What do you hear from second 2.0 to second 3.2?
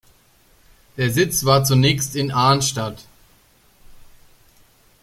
in Arnstadt.